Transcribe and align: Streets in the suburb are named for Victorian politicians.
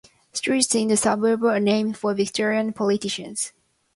Streets 0.33 0.73
in 0.73 0.87
the 0.87 0.97
suburb 0.97 1.43
are 1.43 1.59
named 1.59 1.95
for 1.95 2.15
Victorian 2.15 2.73
politicians. 2.73 3.53